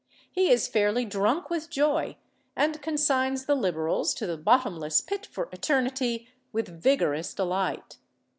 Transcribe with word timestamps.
He 0.31 0.49
is 0.49 0.67
fairly 0.67 1.05
drunk 1.05 1.51
with 1.51 1.69
joy 1.69 2.15
and 2.55 2.81
consigns 2.81 3.45
the 3.45 3.53
Liberals 3.53 4.15
to 4.15 4.25
the 4.25 4.35
bottomless 4.35 4.99
pit 4.99 5.27
for 5.27 5.47
eternity 5.51 6.27
with 6.51 6.81
vigorous 6.81 7.35
delight. 7.35 7.97